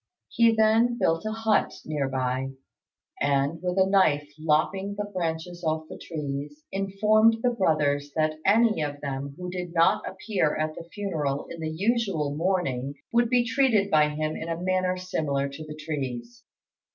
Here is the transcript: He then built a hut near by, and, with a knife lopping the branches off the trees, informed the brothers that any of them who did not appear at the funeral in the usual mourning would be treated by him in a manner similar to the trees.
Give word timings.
He 0.29 0.51
then 0.55 0.97
built 0.97 1.25
a 1.27 1.31
hut 1.31 1.75
near 1.85 2.09
by, 2.09 2.53
and, 3.21 3.61
with 3.61 3.77
a 3.77 3.85
knife 3.85 4.33
lopping 4.39 4.95
the 4.95 5.05
branches 5.05 5.63
off 5.63 5.83
the 5.89 5.99
trees, 5.99 6.63
informed 6.71 7.37
the 7.43 7.51
brothers 7.51 8.11
that 8.15 8.39
any 8.43 8.81
of 8.81 8.99
them 9.01 9.35
who 9.37 9.51
did 9.51 9.75
not 9.75 10.03
appear 10.09 10.55
at 10.55 10.73
the 10.73 10.89
funeral 10.91 11.45
in 11.51 11.59
the 11.61 11.69
usual 11.69 12.35
mourning 12.35 12.95
would 13.13 13.29
be 13.29 13.45
treated 13.45 13.91
by 13.91 14.09
him 14.09 14.35
in 14.35 14.49
a 14.49 14.59
manner 14.59 14.97
similar 14.97 15.47
to 15.47 15.63
the 15.67 15.75
trees. 15.75 16.43